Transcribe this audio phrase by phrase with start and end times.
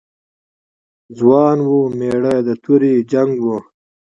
[1.17, 3.47] ځوان و، مېړه د تورې جنګ و.